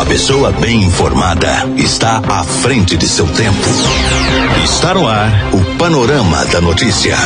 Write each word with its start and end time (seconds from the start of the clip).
A 0.00 0.06
pessoa 0.06 0.50
bem 0.50 0.84
informada 0.84 1.68
está 1.76 2.22
à 2.26 2.42
frente 2.42 2.96
de 2.96 3.06
seu 3.06 3.26
tempo. 3.34 3.68
Está 4.64 4.94
no 4.94 5.06
ar 5.06 5.30
o 5.52 5.76
Panorama 5.76 6.42
da 6.46 6.58
Notícia. 6.58 7.18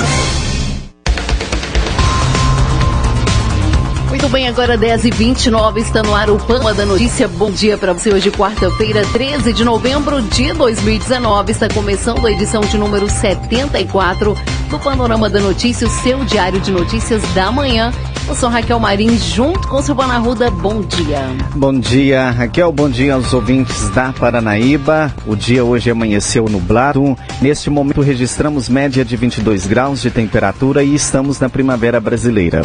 Muito 4.08 4.28
bem, 4.28 4.48
agora 4.48 4.76
10 4.76 5.04
e 5.04 5.10
29 5.12 5.80
está 5.82 6.02
no 6.02 6.16
ar 6.16 6.28
o 6.28 6.36
Pama 6.36 6.74
da 6.74 6.84
Notícia. 6.84 7.28
Bom 7.28 7.52
dia 7.52 7.78
para 7.78 7.92
você. 7.92 8.12
Hoje, 8.12 8.32
quarta-feira, 8.32 9.06
13 9.12 9.52
de 9.52 9.64
novembro 9.64 10.20
de 10.20 10.52
2019. 10.52 11.52
Está 11.52 11.68
começando 11.68 12.26
a 12.26 12.32
edição 12.32 12.60
de 12.62 12.76
número 12.76 13.08
74 13.08 14.36
do 14.68 14.80
Panorama 14.80 15.30
da 15.30 15.38
Notícia, 15.38 15.86
o 15.86 15.90
seu 16.02 16.24
diário 16.24 16.58
de 16.58 16.72
notícias 16.72 17.22
da 17.34 17.52
manhã. 17.52 17.92
Eu 18.26 18.34
sou 18.34 18.48
Raquel 18.48 18.80
Marins, 18.80 19.22
junto 19.22 19.68
com 19.68 19.82
Silvana 19.82 20.16
Ruda. 20.16 20.50
Bom 20.50 20.80
dia. 20.80 21.20
Bom 21.54 21.78
dia, 21.78 22.30
Raquel. 22.30 22.72
Bom 22.72 22.88
dia 22.88 23.14
aos 23.14 23.34
ouvintes 23.34 23.90
da 23.90 24.14
Paranaíba. 24.14 25.14
O 25.26 25.36
dia 25.36 25.62
hoje 25.62 25.90
amanheceu 25.90 26.46
nublado. 26.46 27.16
Neste 27.42 27.68
momento 27.68 28.00
registramos 28.00 28.66
média 28.66 29.04
de 29.04 29.14
22 29.14 29.66
graus 29.66 30.00
de 30.00 30.10
temperatura 30.10 30.82
e 30.82 30.94
estamos 30.94 31.38
na 31.38 31.50
primavera 31.50 32.00
brasileira. 32.00 32.62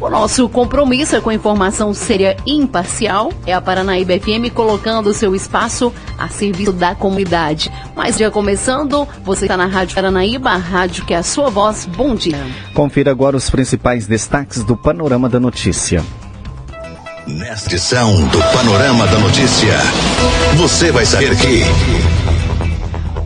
O 0.00 0.10
nosso 0.10 0.46
compromisso 0.48 1.16
é 1.16 1.20
com 1.20 1.30
a 1.30 1.34
informação 1.34 1.94
séria 1.94 2.36
e 2.44 2.52
imparcial. 2.52 3.32
É 3.46 3.54
a 3.54 3.60
Paranaíba 3.60 4.12
FM 4.18 4.52
colocando 4.52 5.14
seu 5.14 5.34
espaço 5.34 5.92
a 6.18 6.28
serviço 6.28 6.72
da 6.72 6.94
comunidade. 6.94 7.72
Mais 7.94 8.16
dia 8.16 8.30
começando, 8.30 9.08
você 9.24 9.46
está 9.46 9.56
na 9.56 9.66
Rádio 9.66 9.94
Paranaíba, 9.94 10.50
a 10.50 10.56
rádio 10.56 11.04
que 11.06 11.14
é 11.14 11.16
a 11.16 11.22
sua 11.22 11.48
voz. 11.48 11.86
Bom 11.86 12.14
dia. 12.14 12.38
Confira 12.74 13.10
agora 13.10 13.36
os 13.36 13.48
principais 13.48 14.06
destaques 14.06 14.62
do 14.62 14.76
Panorama 14.76 15.28
da 15.28 15.40
Notícia. 15.40 16.04
Nesta 17.26 17.70
edição 17.70 18.14
do 18.28 18.38
Panorama 18.52 19.06
da 19.06 19.18
Notícia, 19.18 19.78
você 20.56 20.92
vai 20.92 21.04
saber 21.04 21.36
que. 21.36 21.64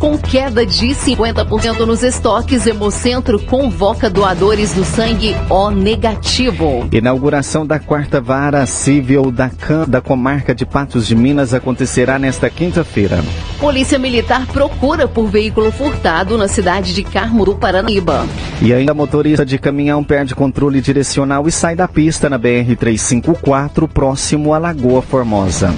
Com 0.01 0.17
queda 0.17 0.65
de 0.65 0.87
50% 0.87 1.81
nos 1.81 2.03
estoques, 2.03 2.67
Hemocentro 2.67 3.39
convoca 3.39 4.09
doadores 4.09 4.73
do 4.73 4.83
sangue 4.83 5.37
O 5.51 5.71
negativo. 5.71 6.89
Inauguração 6.91 7.67
da 7.67 7.79
quarta 7.79 8.19
vara 8.19 8.65
civil 8.65 9.31
da 9.31 9.51
CAM 9.51 9.87
da 9.87 10.01
comarca 10.01 10.55
de 10.55 10.65
Patos 10.65 11.07
de 11.07 11.15
Minas 11.15 11.53
acontecerá 11.53 12.19
nesta 12.19 12.49
quinta-feira. 12.49 13.23
Polícia 13.59 13.99
Militar 13.99 14.47
procura 14.47 15.07
por 15.07 15.29
veículo 15.29 15.71
furtado 15.71 16.39
na 16.39 16.49
cidade 16.49 16.95
de 16.95 17.05
Carmo 17.05 17.45
do 17.45 17.57
Paranaíba. 17.57 18.25
E 18.63 18.73
ainda 18.73 18.95
motorista 18.95 19.45
de 19.45 19.59
caminhão 19.59 20.03
perde 20.03 20.35
controle 20.35 20.81
direcional 20.81 21.47
e 21.47 21.53
sai 21.53 21.77
da 21.77 21.87
pista 21.87 22.31
na 22.31 22.39
BR-354, 22.39 23.87
próximo 23.87 24.55
à 24.55 24.59
Lagoa 24.59 25.03
Formosa. 25.03 25.75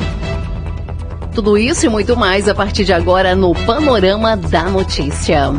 Tudo 1.34 1.56
isso 1.56 1.86
e 1.86 1.88
muito 1.88 2.14
mais 2.14 2.46
a 2.46 2.54
partir 2.54 2.84
de 2.84 2.92
agora 2.92 3.34
no 3.34 3.54
Panorama 3.54 4.36
da 4.36 4.64
Notícia. 4.64 5.50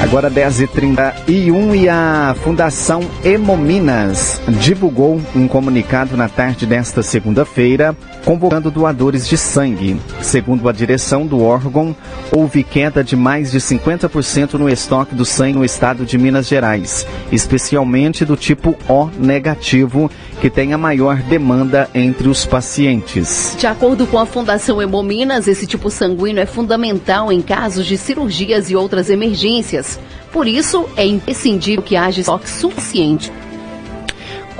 Agora 0.00 0.28
10h31 0.28 1.76
e 1.76 1.88
a 1.88 2.34
Fundação 2.42 3.02
Hemominas 3.22 4.40
divulgou 4.60 5.20
um 5.36 5.46
comunicado 5.46 6.16
na 6.16 6.28
tarde 6.28 6.66
desta 6.66 7.02
segunda-feira 7.02 7.94
convocando 8.24 8.70
doadores 8.70 9.28
de 9.28 9.36
sangue. 9.36 10.00
Segundo 10.20 10.68
a 10.68 10.72
direção 10.72 11.26
do 11.26 11.42
órgão, 11.42 11.94
houve 12.30 12.62
queda 12.62 13.02
de 13.02 13.16
mais 13.16 13.50
de 13.50 13.58
50% 13.58 14.54
no 14.54 14.68
estoque 14.68 15.14
do 15.14 15.24
sangue 15.24 15.58
no 15.58 15.64
estado 15.64 16.04
de 16.04 16.16
Minas 16.16 16.48
Gerais, 16.48 17.06
especialmente 17.32 18.24
do 18.24 18.36
tipo 18.36 18.76
O 18.88 19.06
negativo, 19.18 20.10
que 20.40 20.50
tem 20.50 20.72
a 20.72 20.78
maior 20.78 21.16
demanda 21.22 21.88
entre 21.94 22.28
os 22.28 22.46
pacientes. 22.46 23.54
De 23.58 23.66
acordo 23.66 24.06
com 24.06 24.18
a 24.18 24.26
Fundação 24.26 24.80
Hemominas, 24.80 25.48
esse 25.48 25.66
tipo 25.66 25.90
sanguíneo 25.90 26.42
é 26.42 26.46
fundamental 26.46 27.32
em 27.32 27.42
casos 27.42 27.86
de 27.86 27.96
cirurgias 27.96 28.70
e 28.70 28.76
outras 28.76 29.10
emergências. 29.10 29.98
Por 30.32 30.46
isso, 30.46 30.86
é 30.96 31.04
imprescindível 31.04 31.82
que 31.82 31.96
haja 31.96 32.20
estoque 32.20 32.48
suficiente 32.48 33.32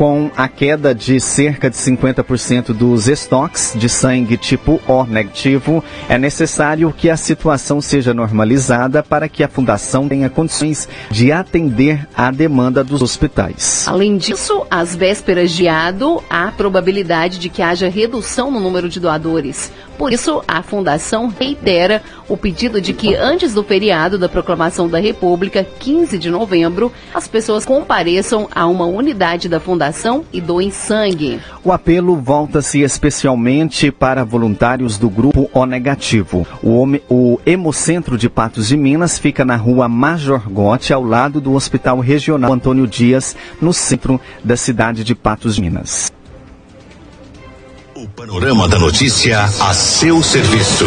com 0.00 0.30
a 0.34 0.48
queda 0.48 0.94
de 0.94 1.20
cerca 1.20 1.68
de 1.68 1.76
50% 1.76 2.72
dos 2.72 3.06
estoques 3.06 3.74
de 3.76 3.86
sangue 3.86 4.38
tipo 4.38 4.80
O 4.88 5.04
negativo, 5.04 5.84
é 6.08 6.16
necessário 6.16 6.90
que 6.90 7.10
a 7.10 7.18
situação 7.18 7.82
seja 7.82 8.14
normalizada 8.14 9.02
para 9.02 9.28
que 9.28 9.44
a 9.44 9.48
fundação 9.48 10.08
tenha 10.08 10.30
condições 10.30 10.88
de 11.10 11.30
atender 11.30 12.08
à 12.16 12.30
demanda 12.30 12.82
dos 12.82 13.02
hospitais. 13.02 13.84
Além 13.86 14.16
disso, 14.16 14.64
às 14.70 14.96
vésperas 14.96 15.50
de 15.50 15.68
ADO, 15.68 16.24
há 16.30 16.50
probabilidade 16.50 17.38
de 17.38 17.50
que 17.50 17.60
haja 17.60 17.90
redução 17.90 18.50
no 18.50 18.58
número 18.58 18.88
de 18.88 18.98
doadores. 18.98 19.70
Por 20.00 20.14
isso, 20.14 20.42
a 20.48 20.62
Fundação 20.62 21.28
reitera 21.28 22.02
o 22.26 22.34
pedido 22.34 22.80
de 22.80 22.94
que, 22.94 23.14
antes 23.14 23.52
do 23.52 23.62
feriado 23.62 24.16
da 24.16 24.30
Proclamação 24.30 24.88
da 24.88 24.98
República, 24.98 25.62
15 25.62 26.18
de 26.18 26.30
novembro, 26.30 26.90
as 27.12 27.28
pessoas 27.28 27.66
compareçam 27.66 28.48
a 28.54 28.66
uma 28.66 28.86
unidade 28.86 29.46
da 29.46 29.60
Fundação 29.60 30.24
e 30.32 30.40
doem 30.40 30.70
sangue. 30.70 31.38
O 31.62 31.70
apelo 31.70 32.16
volta-se 32.16 32.80
especialmente 32.80 33.92
para 33.92 34.24
voluntários 34.24 34.96
do 34.96 35.10
grupo 35.10 35.50
O 35.52 35.66
Negativo. 35.66 36.46
O, 36.62 37.38
Hemocentro 37.44 38.16
de 38.16 38.30
Patos 38.30 38.68
de 38.68 38.78
Minas 38.78 39.18
fica 39.18 39.44
na 39.44 39.56
rua 39.56 39.86
Major 39.86 40.48
Gotti, 40.48 40.94
ao 40.94 41.04
lado 41.04 41.42
do 41.42 41.52
Hospital 41.52 42.00
Regional 42.00 42.54
Antônio 42.54 42.86
Dias, 42.86 43.36
no 43.60 43.74
centro 43.74 44.18
da 44.42 44.56
cidade 44.56 45.04
de 45.04 45.14
Patos 45.14 45.56
de 45.56 45.60
Minas. 45.60 46.10
O 48.00 48.08
Panorama 48.08 48.66
da 48.66 48.78
Notícia 48.78 49.44
a 49.44 49.74
seu 49.74 50.22
serviço. 50.22 50.86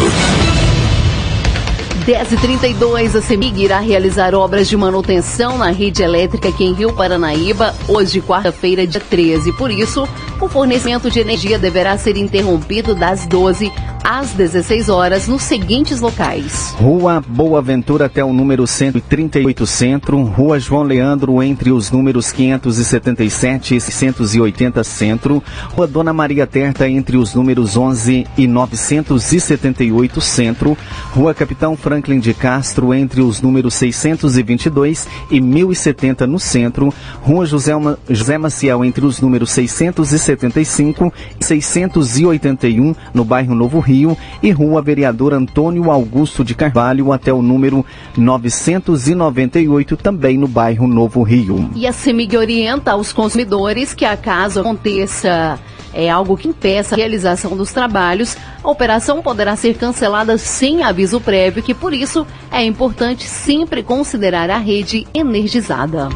10h32, 2.04 3.14
a 3.14 3.22
CEMIG 3.22 3.62
irá 3.62 3.78
realizar 3.78 4.34
obras 4.34 4.68
de 4.68 4.76
manutenção 4.76 5.56
na 5.56 5.70
rede 5.70 6.02
elétrica 6.02 6.48
aqui 6.48 6.64
em 6.64 6.74
Rio 6.74 6.92
Paranaíba, 6.92 7.72
hoje, 7.86 8.20
quarta-feira, 8.20 8.84
dia 8.84 9.00
13. 9.00 9.52
Por 9.52 9.70
isso, 9.70 10.08
o 10.40 10.48
fornecimento 10.48 11.08
de 11.08 11.20
energia 11.20 11.56
deverá 11.56 11.96
ser 11.96 12.16
interrompido 12.16 12.96
das 12.96 13.28
12 13.28 13.70
às 14.04 14.32
16 14.32 14.90
horas 14.90 15.26
nos 15.26 15.42
seguintes 15.42 16.02
locais: 16.02 16.74
Rua 16.76 17.24
Boa 17.26 17.62
Ventura 17.62 18.04
até 18.04 18.22
o 18.22 18.34
número 18.34 18.66
138 18.66 19.66
Centro, 19.66 20.22
Rua 20.22 20.60
João 20.60 20.82
Leandro 20.82 21.42
entre 21.42 21.72
os 21.72 21.90
números 21.90 22.30
577 22.30 23.76
e 23.76 23.80
680 23.80 24.84
Centro, 24.84 25.42
Rua 25.70 25.86
Dona 25.86 26.12
Maria 26.12 26.46
Terta 26.46 26.86
entre 26.86 27.16
os 27.16 27.34
números 27.34 27.78
11 27.78 28.26
e 28.36 28.46
978 28.46 30.20
Centro, 30.20 30.76
Rua 31.12 31.32
Capitão 31.32 31.74
Franklin 31.74 32.20
de 32.20 32.34
Castro 32.34 32.92
entre 32.92 33.22
os 33.22 33.40
números 33.40 33.72
622 33.72 35.08
e 35.30 35.40
1070 35.40 36.26
no 36.26 36.38
Centro, 36.38 36.92
Rua 37.22 37.46
José, 37.46 37.72
José 38.10 38.36
Maciel 38.36 38.84
entre 38.84 39.06
os 39.06 39.20
números 39.22 39.50
675 39.50 41.12
e 41.40 41.44
681 41.44 42.94
no 43.14 43.24
bairro 43.24 43.54
Novo 43.54 43.78
Rio 43.80 43.93
Rio 43.94 44.18
e 44.42 44.50
Rua 44.50 44.82
Vereador 44.82 45.32
Antônio 45.32 45.90
Augusto 45.90 46.44
de 46.44 46.54
Carvalho 46.54 47.12
até 47.12 47.32
o 47.32 47.40
número 47.40 47.86
998, 48.16 49.96
também 49.96 50.36
no 50.36 50.48
bairro 50.48 50.88
Novo 50.88 51.22
Rio. 51.22 51.70
E 51.76 51.86
a 51.86 51.92
CEMIG 51.92 52.36
orienta 52.36 52.90
aos 52.90 53.12
consumidores 53.12 53.94
que, 53.94 54.04
acaso 54.04 54.60
aconteça 54.60 55.58
é 55.96 56.10
algo 56.10 56.36
que 56.36 56.48
impeça 56.48 56.96
a 56.96 56.98
realização 56.98 57.56
dos 57.56 57.72
trabalhos, 57.72 58.36
a 58.64 58.68
operação 58.68 59.22
poderá 59.22 59.54
ser 59.54 59.76
cancelada 59.76 60.36
sem 60.36 60.82
aviso 60.82 61.20
prévio, 61.20 61.62
que 61.62 61.72
por 61.72 61.94
isso 61.94 62.26
é 62.50 62.64
importante 62.64 63.28
sempre 63.28 63.80
considerar 63.80 64.50
a 64.50 64.58
rede 64.58 65.06
energizada. 65.14 66.08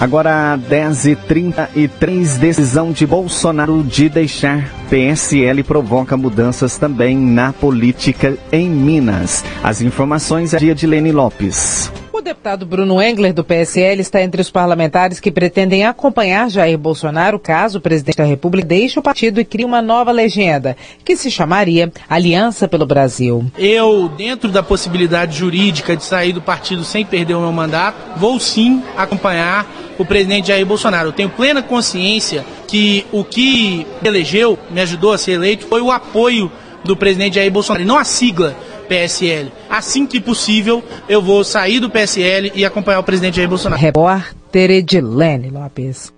Agora 0.00 0.58
10h33, 0.58 2.38
decisão 2.38 2.92
de 2.92 3.06
Bolsonaro 3.06 3.82
de 3.82 4.08
deixar 4.08 4.68
PSL 4.90 5.62
provoca 5.62 6.16
mudanças 6.16 6.76
também 6.76 7.16
na 7.16 7.52
política 7.52 8.36
em 8.50 8.68
Minas. 8.68 9.44
As 9.62 9.80
informações 9.80 10.52
é 10.52 10.58
dia 10.58 10.74
de 10.74 10.86
Lene 10.86 11.12
Lopes. 11.12 11.90
O 12.24 12.32
deputado 12.32 12.64
Bruno 12.64 13.02
Engler, 13.02 13.34
do 13.34 13.44
PSL, 13.44 14.00
está 14.00 14.22
entre 14.22 14.40
os 14.40 14.50
parlamentares 14.50 15.20
que 15.20 15.30
pretendem 15.30 15.84
acompanhar 15.84 16.48
Jair 16.48 16.78
Bolsonaro 16.78 17.38
caso 17.38 17.76
o 17.76 17.80
presidente 17.82 18.16
da 18.16 18.24
República 18.24 18.66
deixe 18.66 18.98
o 18.98 19.02
partido 19.02 19.42
e 19.42 19.44
crie 19.44 19.62
uma 19.62 19.82
nova 19.82 20.10
legenda, 20.10 20.74
que 21.04 21.18
se 21.18 21.30
chamaria 21.30 21.92
Aliança 22.08 22.66
pelo 22.66 22.86
Brasil. 22.86 23.44
Eu, 23.58 24.08
dentro 24.08 24.50
da 24.50 24.62
possibilidade 24.62 25.36
jurídica 25.36 25.94
de 25.94 26.02
sair 26.02 26.32
do 26.32 26.40
partido 26.40 26.82
sem 26.82 27.04
perder 27.04 27.34
o 27.34 27.42
meu 27.42 27.52
mandato, 27.52 28.18
vou 28.18 28.40
sim 28.40 28.82
acompanhar 28.96 29.70
o 29.98 30.04
presidente 30.06 30.48
Jair 30.48 30.64
Bolsonaro. 30.64 31.10
Eu 31.10 31.12
tenho 31.12 31.28
plena 31.28 31.62
consciência 31.62 32.42
que 32.66 33.04
o 33.12 33.22
que 33.22 33.86
elegeu, 34.02 34.58
me 34.70 34.80
ajudou 34.80 35.12
a 35.12 35.18
ser 35.18 35.32
eleito, 35.32 35.66
foi 35.66 35.82
o 35.82 35.90
apoio 35.90 36.50
do 36.84 36.96
presidente 36.96 37.34
Jair 37.34 37.52
Bolsonaro, 37.52 37.84
e 37.84 37.86
não 37.86 37.98
a 37.98 38.04
sigla 38.04 38.56
PSL. 38.84 39.50
Assim 39.68 40.06
que 40.06 40.20
possível, 40.20 40.82
eu 41.08 41.20
vou 41.20 41.42
sair 41.42 41.80
do 41.80 41.90
PSL 41.90 42.52
e 42.54 42.64
acompanhar 42.64 43.00
o 43.00 43.04
presidente 43.04 43.36
Jair 43.36 43.48
Bolsonaro. 43.48 43.80
Repórter 43.80 44.70
Edilene 44.70 45.50
Lopes. 45.50 46.13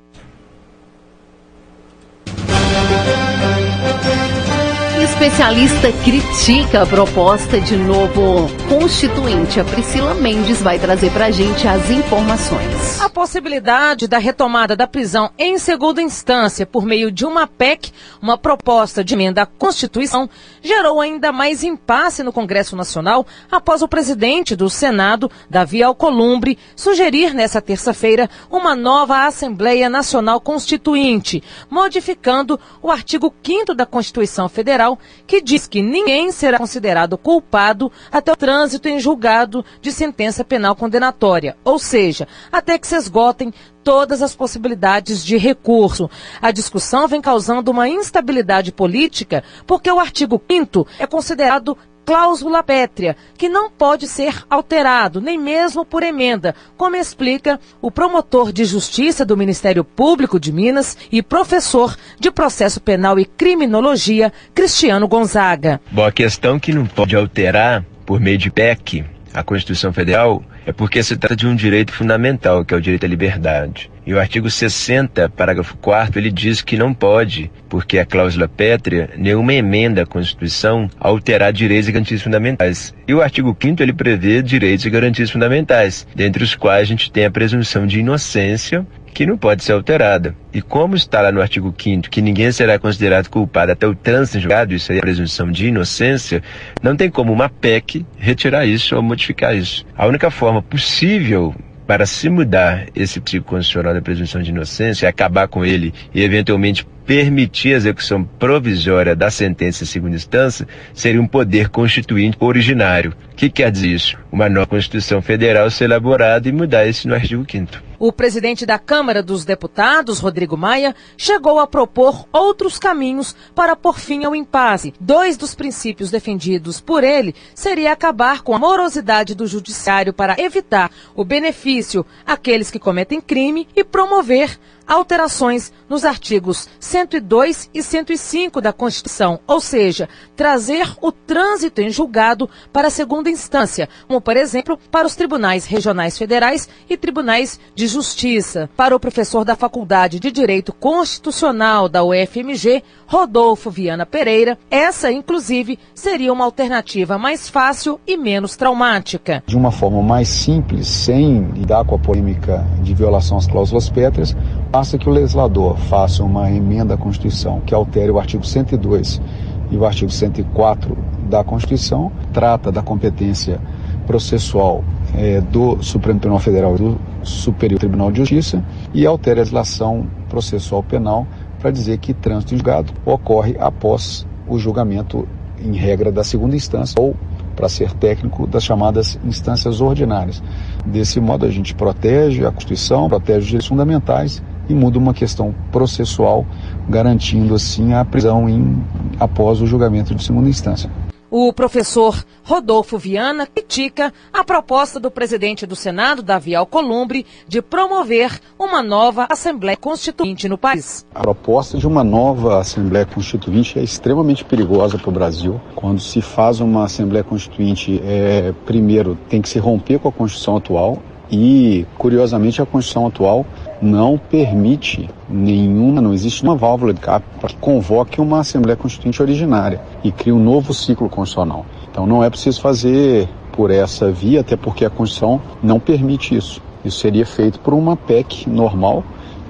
Especialista 5.06 5.92
critica 6.04 6.82
a 6.82 6.86
proposta 6.86 7.60
de 7.60 7.76
novo 7.76 8.48
constituinte. 8.68 9.60
A 9.60 9.64
Priscila 9.64 10.14
Mendes 10.14 10.60
vai 10.60 10.80
trazer 10.80 11.12
para 11.12 11.26
a 11.26 11.30
gente 11.30 11.66
as 11.68 11.90
informações. 11.90 13.00
A 13.00 13.08
possibilidade 13.08 14.08
da 14.08 14.18
retomada 14.18 14.74
da 14.74 14.86
prisão 14.86 15.30
em 15.38 15.58
segunda 15.58 16.02
instância 16.02 16.66
por 16.66 16.84
meio 16.84 17.12
de 17.12 17.24
uma 17.24 17.46
PEC, 17.46 17.92
uma 18.20 18.36
proposta 18.36 19.04
de 19.04 19.14
emenda 19.14 19.42
à 19.42 19.46
Constituição, 19.46 20.28
gerou 20.60 21.00
ainda 21.00 21.30
mais 21.30 21.62
impasse 21.62 22.24
no 22.24 22.32
Congresso 22.32 22.74
Nacional 22.74 23.24
após 23.48 23.82
o 23.82 23.88
presidente 23.88 24.56
do 24.56 24.68
Senado, 24.68 25.30
Davi 25.48 25.84
Alcolumbre, 25.84 26.58
sugerir 26.74 27.32
nessa 27.32 27.62
terça-feira 27.62 28.28
uma 28.50 28.74
nova 28.74 29.24
Assembleia 29.24 29.88
Nacional 29.88 30.40
Constituinte, 30.40 31.44
modificando 31.70 32.58
o 32.82 32.90
artigo 32.90 33.32
5 33.44 33.72
da 33.72 33.86
Constituição 33.86 34.48
Federal, 34.48 34.95
que 35.26 35.40
diz 35.40 35.66
que 35.66 35.82
ninguém 35.82 36.30
será 36.30 36.58
considerado 36.58 37.18
culpado 37.18 37.90
até 38.10 38.32
o 38.32 38.36
trânsito 38.36 38.88
em 38.88 39.00
julgado 39.00 39.64
de 39.80 39.92
sentença 39.92 40.44
penal 40.44 40.74
condenatória, 40.76 41.56
ou 41.64 41.78
seja, 41.78 42.26
até 42.50 42.78
que 42.78 42.86
se 42.86 42.96
esgotem 42.96 43.52
todas 43.82 44.20
as 44.20 44.34
possibilidades 44.34 45.24
de 45.24 45.36
recurso. 45.36 46.10
A 46.42 46.50
discussão 46.50 47.06
vem 47.06 47.20
causando 47.20 47.70
uma 47.70 47.88
instabilidade 47.88 48.72
política 48.72 49.44
porque 49.66 49.90
o 49.90 50.00
artigo 50.00 50.42
5 50.50 50.86
é 50.98 51.06
considerado 51.06 51.78
cláusula 52.06 52.62
pétrea, 52.62 53.16
que 53.36 53.48
não 53.48 53.68
pode 53.68 54.06
ser 54.06 54.44
alterado, 54.48 55.20
nem 55.20 55.36
mesmo 55.36 55.84
por 55.84 56.04
emenda, 56.04 56.54
como 56.76 56.94
explica 56.94 57.58
o 57.82 57.90
promotor 57.90 58.52
de 58.52 58.64
justiça 58.64 59.26
do 59.26 59.36
Ministério 59.36 59.82
Público 59.82 60.38
de 60.38 60.52
Minas 60.52 60.96
e 61.10 61.20
professor 61.20 61.96
de 62.18 62.30
processo 62.30 62.80
penal 62.80 63.18
e 63.18 63.24
criminologia, 63.24 64.32
Cristiano 64.54 65.08
Gonzaga. 65.08 65.80
Bom, 65.90 66.04
a 66.04 66.12
questão 66.12 66.60
que 66.60 66.72
não 66.72 66.86
pode 66.86 67.16
alterar 67.16 67.84
por 68.06 68.20
meio 68.20 68.38
de 68.38 68.50
PEC 68.50 69.04
a 69.34 69.42
Constituição 69.42 69.92
Federal 69.92 70.42
é 70.64 70.72
porque 70.72 71.02
se 71.02 71.16
trata 71.16 71.36
de 71.36 71.46
um 71.46 71.56
direito 71.56 71.92
fundamental, 71.92 72.64
que 72.64 72.72
é 72.72 72.76
o 72.76 72.80
direito 72.80 73.04
à 73.04 73.08
liberdade. 73.08 73.90
E 74.06 74.14
o 74.14 74.20
artigo 74.20 74.48
60, 74.48 75.28
parágrafo 75.30 75.76
4 75.78 76.20
ele 76.20 76.30
diz 76.30 76.62
que 76.62 76.76
não 76.76 76.94
pode, 76.94 77.50
porque 77.68 77.98
a 77.98 78.06
cláusula 78.06 78.46
pétrea, 78.46 79.10
nenhuma 79.16 79.52
emenda 79.52 80.02
à 80.02 80.06
Constituição 80.06 80.88
alterar 81.00 81.52
direitos 81.52 81.88
e 81.88 81.92
garantias 81.92 82.22
fundamentais. 82.22 82.94
E 83.08 83.12
o 83.12 83.20
artigo 83.20 83.56
5 83.60 83.82
ele 83.82 83.92
prevê 83.92 84.42
direitos 84.42 84.86
e 84.86 84.90
garantias 84.90 85.28
fundamentais, 85.28 86.06
dentre 86.14 86.44
os 86.44 86.54
quais 86.54 86.82
a 86.82 86.84
gente 86.84 87.10
tem 87.10 87.24
a 87.24 87.30
presunção 87.32 87.84
de 87.84 87.98
inocência 87.98 88.86
que 89.16 89.24
não 89.24 89.38
pode 89.38 89.64
ser 89.64 89.72
alterada. 89.72 90.36
E 90.52 90.60
como 90.60 90.94
está 90.94 91.22
lá 91.22 91.32
no 91.32 91.40
artigo 91.40 91.74
5 91.76 92.10
que 92.10 92.20
ninguém 92.20 92.52
será 92.52 92.78
considerado 92.78 93.28
culpado 93.28 93.72
até 93.72 93.88
o 93.88 93.94
trânsito 93.94 94.36
em 94.36 94.40
julgado, 94.42 94.74
isso 94.74 94.92
aí 94.92 94.98
é 94.98 95.00
a 95.00 95.02
presunção 95.02 95.50
de 95.50 95.66
inocência, 95.66 96.42
não 96.82 96.94
tem 96.94 97.10
como 97.10 97.32
uma 97.32 97.48
PEC 97.48 98.04
retirar 98.18 98.66
isso 98.66 98.94
ou 98.94 99.02
modificar 99.02 99.56
isso. 99.56 99.84
A 99.96 100.06
única 100.06 100.30
forma 100.30 100.62
possível 100.62 101.54
para 101.86 102.04
se 102.06 102.28
mudar 102.28 102.86
esse 102.94 103.20
princípio 103.20 103.44
constitucional 103.48 103.94
da 103.94 104.02
presunção 104.02 104.42
de 104.42 104.50
inocência, 104.50 105.08
acabar 105.08 105.46
com 105.46 105.64
ele 105.64 105.94
e 106.14 106.22
eventualmente 106.22 106.86
permitir 107.06 107.72
a 107.72 107.76
execução 107.76 108.24
provisória 108.24 109.14
da 109.14 109.30
sentença 109.30 109.84
em 109.84 109.86
segunda 109.86 110.16
instância, 110.16 110.66
seria 110.92 111.22
um 111.22 111.26
poder 111.26 111.68
constituinte 111.68 112.36
originário. 112.40 113.14
O 113.32 113.36
que 113.36 113.48
quer 113.48 113.70
dizer 113.70 113.88
isso? 113.88 114.18
Uma 114.32 114.48
nova 114.48 114.66
Constituição 114.66 115.22
Federal 115.22 115.70
ser 115.70 115.84
elaborada 115.84 116.48
e 116.48 116.52
mudar 116.52 116.86
isso 116.86 117.08
no 117.08 117.14
artigo 117.14 117.46
5 117.48 117.86
o 117.98 118.12
presidente 118.12 118.66
da 118.66 118.78
Câmara 118.78 119.22
dos 119.22 119.44
Deputados, 119.44 120.18
Rodrigo 120.18 120.56
Maia, 120.56 120.94
chegou 121.16 121.58
a 121.58 121.66
propor 121.66 122.26
outros 122.32 122.78
caminhos 122.78 123.34
para 123.54 123.74
pôr 123.74 123.98
fim 123.98 124.24
ao 124.24 124.34
impasse. 124.34 124.92
Dois 125.00 125.36
dos 125.36 125.54
princípios 125.54 126.10
defendidos 126.10 126.80
por 126.80 127.02
ele 127.02 127.34
seria 127.54 127.92
acabar 127.92 128.42
com 128.42 128.54
a 128.54 128.58
morosidade 128.58 129.34
do 129.34 129.46
judiciário 129.46 130.12
para 130.12 130.36
evitar 130.38 130.90
o 131.14 131.24
benefício 131.24 132.04
àqueles 132.26 132.70
que 132.70 132.78
cometem 132.78 133.20
crime 133.20 133.66
e 133.74 133.82
promover 133.82 134.58
alterações 134.86 135.72
nos 135.88 136.04
artigos 136.04 136.68
102 136.78 137.70
e 137.74 137.82
105 137.82 138.60
da 138.60 138.72
Constituição, 138.72 139.40
ou 139.46 139.60
seja, 139.60 140.08
trazer 140.34 140.94
o 141.00 141.10
trânsito 141.10 141.80
em 141.80 141.90
julgado 141.90 142.48
para 142.72 142.88
a 142.88 142.90
segunda 142.90 143.30
instância, 143.30 143.88
como, 144.06 144.20
por 144.20 144.36
exemplo, 144.36 144.78
para 144.90 145.06
os 145.06 145.16
tribunais 145.16 145.66
regionais 145.66 146.16
federais 146.16 146.68
e 146.88 146.96
tribunais 146.96 147.58
de 147.74 147.86
justiça. 147.86 148.68
Para 148.76 148.94
o 148.94 149.00
professor 149.00 149.44
da 149.44 149.56
Faculdade 149.56 150.20
de 150.20 150.30
Direito 150.30 150.72
Constitucional 150.72 151.88
da 151.88 152.04
UFMG, 152.04 152.82
Rodolfo 153.06 153.70
Viana 153.70 154.04
Pereira, 154.04 154.58
essa, 154.70 155.10
inclusive, 155.10 155.78
seria 155.94 156.32
uma 156.32 156.44
alternativa 156.44 157.16
mais 157.16 157.48
fácil 157.48 158.00
e 158.06 158.16
menos 158.16 158.56
traumática. 158.56 159.42
De 159.46 159.56
uma 159.56 159.70
forma 159.70 160.02
mais 160.02 160.28
simples, 160.28 160.88
sem 160.88 161.42
lidar 161.52 161.84
com 161.84 161.94
a 161.94 161.98
polêmica 161.98 162.66
de 162.82 162.94
violação 162.94 163.38
às 163.38 163.46
cláusulas 163.46 163.88
pétreas, 163.88 164.36
Basta 164.76 164.98
que 164.98 165.08
o 165.08 165.12
legislador 165.12 165.78
faça 165.78 166.22
uma 166.22 166.50
emenda 166.50 166.92
à 166.92 166.98
Constituição 166.98 167.62
que 167.62 167.74
altere 167.74 168.10
o 168.10 168.18
artigo 168.18 168.44
102 168.44 169.22
e 169.70 169.76
o 169.78 169.86
artigo 169.86 170.10
104 170.10 170.94
da 171.30 171.42
Constituição, 171.42 172.12
trata 172.30 172.70
da 172.70 172.82
competência 172.82 173.58
processual 174.06 174.84
é, 175.16 175.40
do 175.40 175.82
Supremo 175.82 176.20
Tribunal 176.20 176.42
Federal 176.42 176.74
e 176.74 176.78
do 176.78 177.00
Superior 177.22 177.80
Tribunal 177.80 178.12
de 178.12 178.18
Justiça 178.18 178.62
e 178.92 179.06
altere 179.06 179.40
a 179.40 179.44
legislação 179.44 180.06
processual 180.28 180.82
penal 180.82 181.26
para 181.58 181.70
dizer 181.70 181.96
que 181.96 182.12
trânsito 182.12 182.52
em 182.52 182.58
julgado 182.58 182.92
ocorre 183.06 183.56
após 183.58 184.26
o 184.46 184.58
julgamento 184.58 185.26
em 185.58 185.72
regra 185.72 186.12
da 186.12 186.22
segunda 186.22 186.54
instância 186.54 187.00
ou 187.00 187.16
para 187.56 187.70
ser 187.70 187.94
técnico 187.94 188.46
das 188.46 188.62
chamadas 188.62 189.18
instâncias 189.24 189.80
ordinárias. 189.80 190.42
Desse 190.84 191.18
modo 191.18 191.46
a 191.46 191.50
gente 191.50 191.74
protege 191.74 192.44
a 192.44 192.52
Constituição, 192.52 193.08
protege 193.08 193.38
os 193.38 193.46
direitos 193.46 193.68
fundamentais 193.68 194.42
e 194.68 194.74
muda 194.74 194.98
uma 194.98 195.14
questão 195.14 195.54
processual, 195.70 196.46
garantindo 196.88 197.54
assim 197.54 197.92
a 197.94 198.04
prisão 198.04 198.48
em, 198.48 198.82
após 199.18 199.60
o 199.60 199.66
julgamento 199.66 200.14
de 200.14 200.22
segunda 200.22 200.48
instância. 200.48 200.90
O 201.28 201.52
professor 201.52 202.24
Rodolfo 202.44 202.96
Viana 202.96 203.46
critica 203.46 204.12
a 204.32 204.44
proposta 204.44 205.00
do 205.00 205.10
presidente 205.10 205.66
do 205.66 205.74
Senado, 205.74 206.22
Davi 206.22 206.54
Alcolumbre, 206.54 207.26
de 207.48 207.60
promover 207.60 208.40
uma 208.56 208.80
nova 208.80 209.26
Assembleia 209.28 209.76
Constituinte 209.76 210.48
no 210.48 210.56
país. 210.56 211.04
A 211.12 211.20
proposta 211.20 211.76
de 211.76 211.86
uma 211.86 212.04
nova 212.04 212.60
Assembleia 212.60 213.04
Constituinte 213.04 213.76
é 213.76 213.82
extremamente 213.82 214.44
perigosa 214.44 214.98
para 214.98 215.10
o 215.10 215.12
Brasil. 215.12 215.60
Quando 215.74 216.00
se 216.00 216.22
faz 216.22 216.60
uma 216.60 216.84
Assembleia 216.84 217.24
Constituinte, 217.24 218.00
é, 218.04 218.54
primeiro 218.64 219.18
tem 219.28 219.42
que 219.42 219.48
se 219.48 219.58
romper 219.58 219.98
com 219.98 220.08
a 220.08 220.12
Constituição 220.12 220.56
atual 220.56 221.02
e, 221.30 221.86
curiosamente, 221.98 222.62
a 222.62 222.66
Constituição 222.66 223.06
atual 223.06 223.46
não 223.80 224.18
permite 224.18 225.08
nenhuma, 225.28 226.00
não 226.00 226.14
existe 226.14 226.42
uma 226.42 226.56
válvula 226.56 226.94
de 226.94 227.00
cap 227.00 227.24
para 227.40 227.48
que 227.48 227.56
convoque 227.56 228.20
uma 228.20 228.40
Assembleia 228.40 228.76
Constituinte 228.76 229.20
originária 229.20 229.80
e 230.02 230.10
crie 230.10 230.32
um 230.32 230.38
novo 230.38 230.72
ciclo 230.72 231.08
constitucional. 231.08 231.66
Então 231.90 232.06
não 232.06 232.22
é 232.22 232.30
preciso 232.30 232.60
fazer 232.60 233.28
por 233.52 233.70
essa 233.70 234.10
via, 234.10 234.40
até 234.40 234.56
porque 234.56 234.84
a 234.84 234.90
Constituição 234.90 235.40
não 235.62 235.80
permite 235.80 236.36
isso. 236.36 236.62
Isso 236.84 237.00
seria 237.00 237.26
feito 237.26 237.58
por 237.60 237.74
uma 237.74 237.96
PEC 237.96 238.48
normal, 238.48 239.02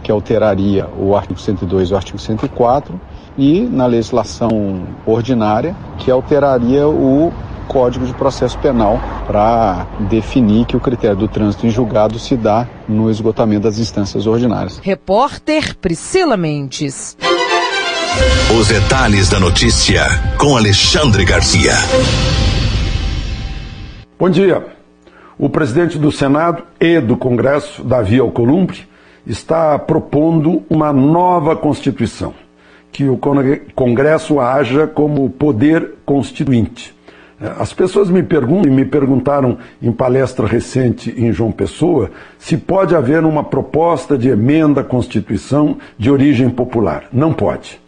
que 0.03 0.11
alteraria 0.11 0.89
o 0.99 1.17
artigo 1.17 1.39
102 1.39 1.91
e 1.91 1.93
o 1.93 1.97
artigo 1.97 2.19
104, 2.19 2.99
e 3.37 3.61
na 3.61 3.87
legislação 3.87 4.85
ordinária, 5.05 5.77
que 5.99 6.11
alteraria 6.11 6.89
o 6.89 7.33
Código 7.67 8.07
de 8.07 8.15
Processo 8.15 8.59
Penal 8.59 9.01
para 9.27 9.87
definir 10.09 10.67
que 10.67 10.77
o 10.77 10.81
critério 10.81 11.17
do 11.17 11.29
trânsito 11.29 11.67
em 11.67 11.71
julgado 11.71 12.19
se 12.19 12.37
dá 12.37 12.67
no 12.89 13.11
esgotamento 13.11 13.63
das 13.63 13.79
instâncias 13.79 14.27
ordinárias. 14.27 14.79
Repórter 14.83 15.77
Priscila 15.77 16.37
Mendes. 16.37 17.17
Os 18.59 18.69
detalhes 18.69 19.29
da 19.29 19.39
notícia 19.39 20.05
com 20.39 20.57
Alexandre 20.57 21.25
Garcia. 21.25 21.75
Bom 24.19 24.31
dia. 24.31 24.65
O 25.39 25.51
presidente 25.51 25.99
do 25.99 26.11
Senado 26.11 26.63
e 26.81 26.99
do 26.99 27.17
Congresso, 27.17 27.85
Davi 27.85 28.19
Alcolumbre, 28.19 28.89
está 29.27 29.79
propondo 29.79 30.63
uma 30.71 30.93
nova 30.95 31.55
Constituição, 31.55 32.33
que 32.91 33.07
o 33.07 33.19
Congresso 33.75 34.41
haja 34.41 34.87
como 34.87 35.29
poder 35.29 35.97
constituinte 36.07 36.96
as 37.39 37.73
pessoas 37.75 38.09
me 38.09 38.23
perguntam, 38.23 38.73
me 38.73 38.85
perguntaram 38.85 39.59
em 39.83 39.93
palestra 39.93 40.47
recente 40.47 41.15
em 41.19 41.31
João 41.33 41.53
Pessoa, 41.53 42.11
se 42.39 42.57
pode 42.57 42.95
haver 42.95 43.25
uma 43.25 43.45
proposta 43.45 44.17
de 44.17 44.29
emenda 44.29 44.81
à 44.81 44.85
Constituição 44.85 45.77
de 45.99 46.11
origem 46.11 46.49
popular. 46.49 47.05
Não 47.13 47.35
pode. 47.35 47.79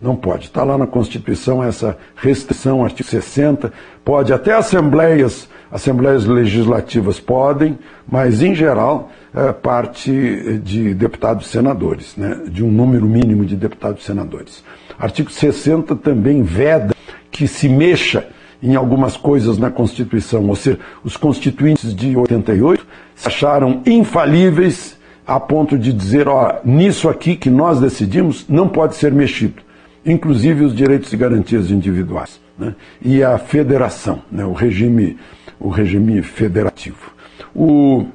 Não 0.00 0.14
pode. 0.14 0.44
Está 0.44 0.62
lá 0.62 0.76
na 0.76 0.86
Constituição 0.86 1.64
essa 1.64 1.96
restrição, 2.16 2.84
artigo 2.84 3.08
60. 3.08 3.72
Pode 4.04 4.32
até 4.32 4.52
assembleias, 4.52 5.48
assembleias 5.72 6.26
legislativas 6.26 7.18
podem, 7.18 7.78
mas 8.06 8.42
em 8.42 8.54
geral 8.54 9.10
é 9.34 9.52
parte 9.52 10.60
de 10.62 10.92
deputados 10.92 11.46
e 11.46 11.50
senadores, 11.50 12.14
né? 12.16 12.42
de 12.46 12.62
um 12.62 12.70
número 12.70 13.06
mínimo 13.06 13.44
de 13.44 13.56
deputados 13.56 14.02
e 14.02 14.06
senadores. 14.06 14.62
Artigo 14.98 15.30
60 15.30 15.96
também 15.96 16.42
veda 16.42 16.94
que 17.30 17.48
se 17.48 17.68
mexa 17.68 18.28
em 18.62 18.74
algumas 18.74 19.16
coisas 19.16 19.58
na 19.58 19.70
Constituição, 19.70 20.48
ou 20.48 20.56
seja, 20.56 20.78
os 21.04 21.16
constituintes 21.16 21.94
de 21.94 22.16
88 22.16 22.86
se 23.14 23.28
acharam 23.28 23.82
infalíveis 23.86 24.98
a 25.26 25.38
ponto 25.38 25.78
de 25.78 25.92
dizer, 25.92 26.26
ó, 26.26 26.60
nisso 26.64 27.08
aqui 27.08 27.36
que 27.36 27.50
nós 27.50 27.78
decidimos 27.78 28.46
não 28.48 28.68
pode 28.68 28.96
ser 28.96 29.12
mexido, 29.12 29.62
inclusive 30.04 30.64
os 30.64 30.74
direitos 30.74 31.12
e 31.12 31.16
garantias 31.16 31.70
individuais, 31.70 32.40
né? 32.58 32.74
e 33.02 33.22
a 33.22 33.36
federação, 33.38 34.22
né? 34.32 34.44
o 34.44 34.52
regime, 34.52 35.18
o 35.60 35.68
regime 35.68 36.22
federativo. 36.22 37.12
O, 37.54 38.06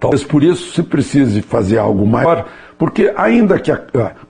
talvez 0.00 0.24
por 0.24 0.42
isso 0.42 0.72
se 0.72 0.82
precise 0.82 1.40
fazer 1.42 1.78
algo 1.78 2.04
maior 2.06 2.48
porque, 2.78 3.12
ainda 3.16 3.58
que 3.58 3.70
a, 3.70 3.80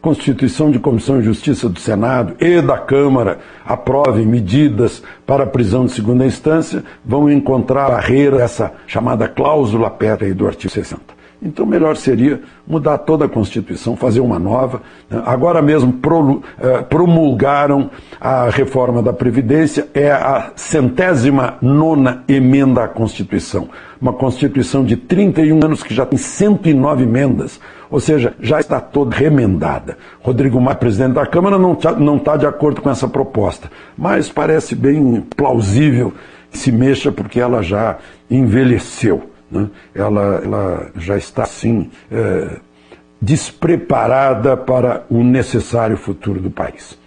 Constituição 0.00 0.70
de 0.70 0.78
Comissão 0.78 1.18
de 1.18 1.24
Justiça 1.24 1.68
do 1.68 1.80
Senado 1.80 2.34
e 2.38 2.60
da 2.60 2.78
Câmara 2.78 3.38
aprovem 3.64 4.26
medidas 4.26 5.02
para 5.26 5.44
a 5.44 5.46
prisão 5.46 5.86
de 5.86 5.92
segunda 5.92 6.26
instância, 6.26 6.84
vão 7.04 7.30
encontrar 7.30 7.90
barreira 7.90 8.42
essa 8.42 8.72
chamada 8.86 9.26
cláusula 9.26 9.90
pétrea 9.90 10.34
do 10.34 10.46
artigo 10.46 10.72
60. 10.72 11.23
Então, 11.44 11.66
melhor 11.66 11.94
seria 11.94 12.40
mudar 12.66 12.96
toda 12.96 13.26
a 13.26 13.28
Constituição, 13.28 13.94
fazer 13.94 14.20
uma 14.20 14.38
nova. 14.38 14.80
Né? 15.10 15.22
Agora 15.26 15.60
mesmo 15.60 15.94
eh, 16.58 16.78
promulgaram 16.88 17.90
a 18.18 18.48
reforma 18.48 19.02
da 19.02 19.12
Previdência, 19.12 19.86
é 19.92 20.10
a 20.10 20.52
centésima 20.56 21.58
nona 21.60 22.24
emenda 22.26 22.84
à 22.84 22.88
Constituição. 22.88 23.68
Uma 24.00 24.14
Constituição 24.14 24.82
de 24.82 24.96
31 24.96 25.62
anos 25.62 25.82
que 25.82 25.94
já 25.94 26.06
tem 26.06 26.18
109 26.18 27.02
emendas, 27.02 27.60
ou 27.90 28.00
seja, 28.00 28.32
já 28.40 28.58
está 28.58 28.80
toda 28.80 29.14
remendada. 29.14 29.98
Rodrigo 30.22 30.58
Maia, 30.58 30.76
presidente 30.76 31.12
da 31.12 31.26
Câmara, 31.26 31.58
não 31.58 31.74
está 31.74 31.92
não 31.92 32.18
tá 32.18 32.38
de 32.38 32.46
acordo 32.46 32.80
com 32.80 32.88
essa 32.88 33.06
proposta, 33.06 33.70
mas 33.98 34.30
parece 34.30 34.74
bem 34.74 35.22
plausível 35.36 36.10
que 36.50 36.56
se 36.56 36.72
mexa 36.72 37.12
porque 37.12 37.38
ela 37.38 37.62
já 37.62 37.98
envelheceu 38.30 39.33
né? 39.54 39.68
ela, 39.94 40.40
ela 40.44 40.90
já 40.96 41.16
está 41.16 41.44
assim 41.44 41.90
é, 42.10 42.56
despreparada 43.20 44.56
para 44.56 45.04
o 45.08 45.22
necessário 45.22 45.96
futuro 45.96 46.40
do 46.40 46.50
país. 46.50 46.98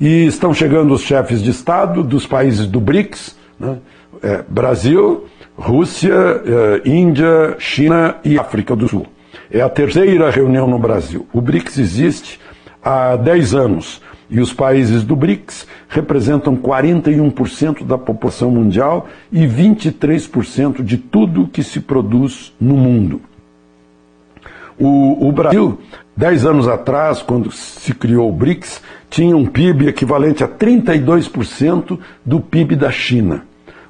E 0.00 0.26
estão 0.26 0.52
chegando 0.52 0.92
os 0.92 1.00
chefes 1.00 1.42
de 1.42 1.50
Estado 1.50 2.02
dos 2.02 2.26
países 2.26 2.66
do 2.66 2.80
BRICS, 2.80 3.36
né? 3.58 3.78
é, 4.22 4.44
Brasil, 4.46 5.26
Rússia, 5.56 6.14
é, 6.14 6.88
Índia, 6.88 7.56
China 7.58 8.16
e 8.24 8.38
África 8.38 8.76
do 8.76 8.86
Sul. 8.88 9.06
É 9.50 9.60
a 9.60 9.68
terceira 9.68 10.30
reunião 10.30 10.66
no 10.66 10.78
Brasil. 10.78 11.26
O 11.32 11.40
BRICS 11.40 11.78
existe 11.78 12.40
há 12.82 13.16
10 13.16 13.54
anos 13.54 14.02
e 14.28 14.40
os 14.40 14.52
países 14.52 15.04
do 15.04 15.14
BRICS 15.14 15.66
representam 15.88 16.56
41% 16.56 17.84
da 17.84 17.98
população 17.98 18.50
mundial 18.50 19.08
e 19.30 19.46
23% 19.46 20.82
de 20.82 20.96
tudo 20.96 21.48
que 21.48 21.62
se 21.62 21.80
produz 21.80 22.52
no 22.60 22.76
mundo. 22.76 23.20
O, 24.78 25.28
o, 25.28 25.32
Brasil, 25.32 25.78
10 26.16 26.46
anos 26.46 26.68
atrás, 26.68 27.22
quando 27.22 27.52
se 27.52 27.94
criou 27.94 28.28
o 28.28 28.32
BRICS, 28.32 28.82
tinha 29.08 29.36
um 29.36 29.46
PIB 29.46 29.86
equivalente 29.86 30.42
a 30.42 30.48
32% 30.48 31.98
do 32.24 32.40
PIB 32.40 32.74
da 32.74 32.90
China. 32.90 33.44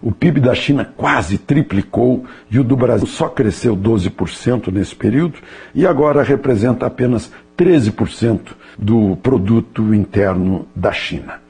O 0.05 0.13
PIB 0.13 0.39
da 0.39 0.55
China 0.55 0.85
quase 0.85 1.39
triplicou 1.39 2.27
e 2.51 2.61
o 2.61 2.65
do 2.65 2.77
Brasil 2.77 3.07
só 3.07 3.27
cresceu 3.27 3.75
12% 3.75 4.71
nesse 4.71 4.95
período 4.95 5.39
e 5.75 5.87
agora 5.87 6.23
representa 6.23 6.85
apenas 6.85 7.33
13% 7.57 8.41
do 8.79 9.17
produto 9.23 9.95
interno 9.95 10.69
da 10.77 10.93
China. 10.93 11.41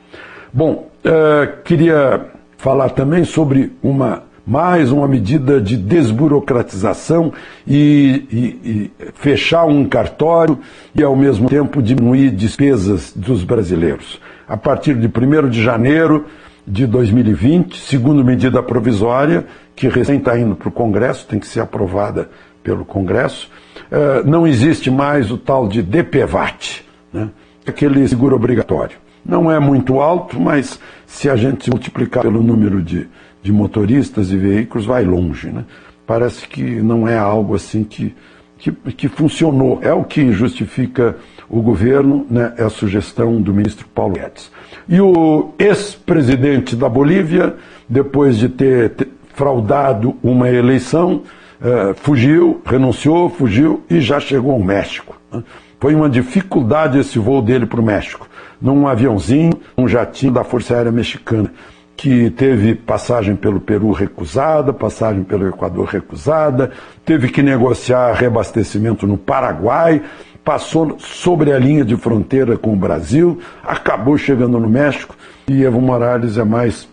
Bom, 0.53 0.89
uh, 1.05 1.63
queria 1.65 2.27
falar 2.57 2.91
também 2.91 3.25
sobre 3.25 3.73
uma 3.83 4.23
mais 4.47 4.93
uma 4.93 5.09
medida 5.09 5.61
de 5.61 5.77
desburocratização 5.77 7.33
e, 7.67 8.25
e, 8.31 8.37
e, 8.71 8.91
fechar 9.15 9.65
um 9.65 9.85
cartório 9.87 10.59
e, 10.95 11.03
ao 11.03 11.17
mesmo 11.17 11.49
tempo, 11.49 11.83
diminuir 11.83 12.31
despesas 12.31 13.13
dos 13.17 13.43
brasileiros. 13.43 14.21
A 14.47 14.57
partir 14.57 14.95
de 14.97 15.07
1 15.09 15.49
de 15.49 15.63
janeiro 15.63 16.27
de 16.67 16.87
2020, 16.87 17.79
segundo 17.79 18.25
medida 18.25 18.63
provisória, 18.63 19.47
que 19.77 19.89
recém 19.89 20.19
está 20.19 20.39
indo 20.39 20.57
para 20.57 20.69
o 20.69 20.73
Congresso, 20.73 21.27
tem 21.27 21.39
que 21.39 21.47
ser 21.47 21.61
aprovada 21.61 22.31
pelo 22.63 22.85
Congresso, 22.85 23.51
eh, 23.91 24.23
não 24.25 24.47
existe 24.47 24.91
mais 24.91 25.31
o 25.31 25.37
tal 25.37 25.69
de 25.69 25.83
DPVAT, 25.83 26.85
né? 27.13 27.29
aquele 27.67 28.07
seguro 28.09 28.35
obrigatório. 28.35 28.97
Não 29.25 29.51
é 29.51 29.59
muito 29.59 30.01
alto, 30.01 30.41
mas 30.41 30.79
se 31.07 31.29
a 31.29 31.37
gente 31.37 31.71
multiplicar 31.71 32.23
pelo 32.23 32.43
número 32.43 32.83
de, 32.83 33.09
de 33.43 33.53
motoristas 33.53 34.31
e 34.31 34.37
veículos, 34.37 34.87
vai 34.87 35.05
longe. 35.05 35.49
Né? 35.49 35.65
Parece 36.07 36.47
que 36.47 36.63
não 36.63 37.09
é 37.09 37.17
algo 37.17 37.55
assim 37.55 37.85
que, 37.85 38.15
que, 38.59 38.71
que 38.73 39.09
funcionou. 39.09 39.79
É 39.83 39.93
o 39.93 40.05
que 40.05 40.31
justifica 40.33 41.17
o 41.49 41.61
governo, 41.63 42.27
né? 42.31 42.55
é 42.57 42.65
a 42.65 42.71
sugestão 42.71 43.41
do 43.41 43.53
ministro 43.53 43.87
Paulo 43.95 44.15
Guedes. 44.15 44.51
E 44.89 45.01
o 45.01 45.53
ex-presidente 45.59 46.77
da 46.77 46.89
Bolívia, 46.89 47.55
depois 47.89 48.37
de 48.37 48.49
ter 48.49 49.09
fraudado 49.35 50.17
uma 50.23 50.49
eleição, 50.49 51.23
eh, 51.61 51.95
fugiu, 51.97 52.61
renunciou, 52.67 53.31
fugiu 53.31 53.83
e 53.89 54.01
já 54.01 54.21
chegou 54.21 54.53
ao 54.53 54.61
México. 54.61 55.17
Né? 55.33 55.43
Foi 55.81 55.95
uma 55.95 56.09
dificuldade 56.09 56.99
esse 56.99 57.19
voo 57.19 57.41
dele 57.41 57.67
para 57.67 57.81
o 57.81 57.85
México, 57.85 58.29
num 58.61 58.87
aviãozinho, 58.87 59.53
um 59.77 59.89
jatinho 59.89 60.33
da 60.33 60.45
Força 60.45 60.75
Aérea 60.75 60.93
Mexicana, 60.93 61.51
que 61.97 62.31
teve 62.31 62.75
passagem 62.75 63.37
pelo 63.37 63.61
Peru 63.61 63.93
recusada, 63.93 64.73
passagem 64.73 65.23
pelo 65.25 65.49
Equador 65.49 65.87
recusada, 65.87 66.71
teve 67.05 67.29
que 67.29 67.43
negociar 67.43 68.13
reabastecimento 68.13 69.07
no 69.07 69.17
Paraguai, 69.17 70.03
passou 70.45 70.99
sobre 70.99 71.53
a 71.53 71.59
linha 71.59 71.85
de 71.85 71.97
fronteira 71.97 72.57
com 72.59 72.73
o 72.73 72.77
Brasil, 72.77 73.41
acabou 73.63 74.19
chegando 74.19 74.61
no 74.61 74.69
México 74.69 75.17
e 75.49 75.65
Evo 75.65 75.81
Morales 75.81 76.37
é 76.37 76.45
mais 76.45 76.87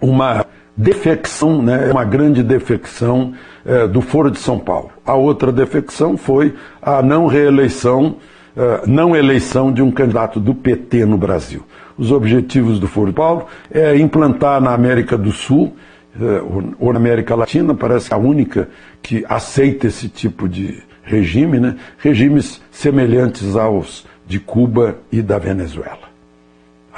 uma 0.00 0.44
defecção, 0.76 1.62
né, 1.62 1.90
uma 1.90 2.04
grande 2.04 2.42
defecção 2.42 3.32
é, 3.64 3.86
do 3.86 4.02
Foro 4.02 4.30
de 4.30 4.38
São 4.38 4.58
Paulo. 4.58 4.90
A 5.06 5.14
outra 5.14 5.50
defecção 5.50 6.16
foi 6.16 6.54
a 6.82 7.00
não 7.00 7.26
reeleição, 7.26 8.16
é, 8.56 8.82
não 8.86 9.16
eleição 9.16 9.72
de 9.72 9.80
um 9.80 9.90
candidato 9.90 10.38
do 10.38 10.54
PT 10.54 11.06
no 11.06 11.16
Brasil. 11.16 11.64
Os 11.96 12.12
objetivos 12.12 12.78
do 12.78 12.88
Foro 12.88 13.06
de 13.06 13.16
Paulo 13.16 13.46
é 13.70 13.96
implantar 13.96 14.60
na 14.60 14.74
América 14.74 15.16
do 15.16 15.32
Sul, 15.32 15.74
é, 16.20 16.42
ou 16.78 16.92
na 16.92 16.98
América 16.98 17.34
Latina, 17.34 17.74
parece 17.74 18.12
a 18.12 18.16
única 18.16 18.68
que 19.02 19.24
aceita 19.28 19.86
esse 19.86 20.08
tipo 20.08 20.48
de 20.48 20.82
regime, 21.04 21.60
né, 21.60 21.76
regimes 21.98 22.60
semelhantes 22.70 23.56
aos 23.56 24.06
de 24.26 24.40
Cuba 24.40 24.96
e 25.12 25.20
da 25.20 25.38
Venezuela. 25.38 26.08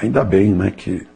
Ainda 0.00 0.22
bem 0.24 0.50
né, 0.50 0.72
que 0.74 1.06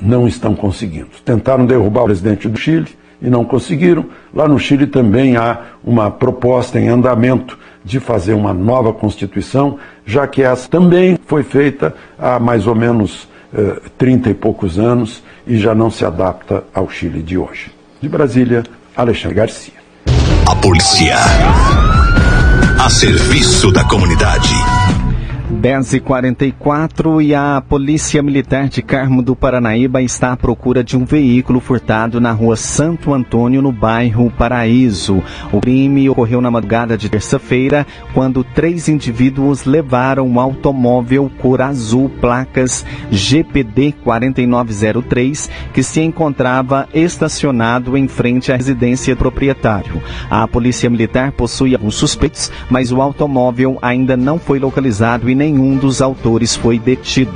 não 0.00 0.28
estão 0.28 0.54
conseguindo. 0.54 1.08
Tentaram 1.24 1.66
derrubar 1.66 2.02
o 2.02 2.04
presidente 2.04 2.48
do 2.48 2.56
Chile, 2.56 2.86
e 3.22 3.30
não 3.30 3.44
conseguiram. 3.44 4.06
Lá 4.34 4.48
no 4.48 4.58
Chile 4.58 4.86
também 4.86 5.36
há 5.36 5.60
uma 5.84 6.10
proposta 6.10 6.78
em 6.78 6.88
andamento 6.88 7.56
de 7.84 8.00
fazer 8.00 8.34
uma 8.34 8.52
nova 8.52 8.92
Constituição, 8.92 9.78
já 10.04 10.26
que 10.26 10.42
essa 10.42 10.68
também 10.68 11.18
foi 11.26 11.44
feita 11.44 11.94
há 12.18 12.38
mais 12.38 12.66
ou 12.66 12.74
menos 12.74 13.28
eh, 13.54 13.80
30 13.96 14.30
e 14.30 14.34
poucos 14.34 14.78
anos 14.78 15.22
e 15.46 15.56
já 15.56 15.74
não 15.74 15.90
se 15.90 16.04
adapta 16.04 16.64
ao 16.74 16.90
Chile 16.90 17.22
de 17.22 17.38
hoje. 17.38 17.70
De 18.00 18.08
Brasília, 18.08 18.64
Alexandre 18.96 19.36
Garcia. 19.36 19.81
A 20.46 20.54
polícia. 20.56 21.16
A 22.78 22.90
serviço 22.90 23.70
da 23.70 23.84
comunidade. 23.84 25.01
10h44 25.60 27.22
e 27.22 27.34
a 27.34 27.60
Polícia 27.60 28.22
Militar 28.22 28.68
de 28.68 28.80
Carmo 28.80 29.22
do 29.22 29.36
Paranaíba 29.36 30.00
está 30.00 30.32
à 30.32 30.36
procura 30.36 30.82
de 30.82 30.96
um 30.96 31.04
veículo 31.04 31.60
furtado 31.60 32.20
na 32.20 32.32
rua 32.32 32.56
Santo 32.56 33.12
Antônio, 33.12 33.60
no 33.60 33.70
bairro 33.70 34.30
Paraíso. 34.30 35.22
O 35.52 35.60
crime 35.60 36.08
ocorreu 36.08 36.40
na 36.40 36.50
madrugada 36.50 36.96
de 36.96 37.08
terça-feira, 37.08 37.86
quando 38.14 38.42
três 38.42 38.88
indivíduos 38.88 39.64
levaram 39.64 40.26
um 40.26 40.40
automóvel 40.40 41.30
cor 41.38 41.60
azul, 41.60 42.08
placas 42.08 42.84
GPD 43.10 43.94
4903, 44.02 45.50
que 45.72 45.82
se 45.82 46.00
encontrava 46.00 46.88
estacionado 46.94 47.96
em 47.96 48.08
frente 48.08 48.50
à 48.50 48.56
residência 48.56 49.14
do 49.14 49.18
proprietário. 49.18 50.02
A 50.30 50.48
Polícia 50.48 50.88
Militar 50.88 51.32
possui 51.32 51.74
alguns 51.74 51.94
suspeitos, 51.94 52.50
mas 52.70 52.90
o 52.90 53.02
automóvel 53.02 53.78
ainda 53.82 54.16
não 54.16 54.38
foi 54.38 54.58
localizado 54.58 55.28
e 55.28 55.41
nenhum 55.42 55.76
dos 55.76 56.00
autores 56.00 56.54
foi 56.54 56.78
detido. 56.78 57.32